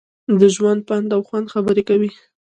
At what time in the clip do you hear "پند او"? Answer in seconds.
0.87-1.21